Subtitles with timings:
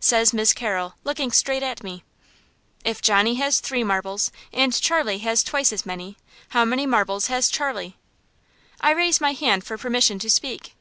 [0.00, 2.02] Says Miss Carrol, looking straight at me:
[2.84, 6.16] "If Johnnie has three marbles, and Charlie has twice as many,
[6.48, 7.96] how many marbles has Charlie?"
[8.80, 10.74] I raise my hand for permission to speak.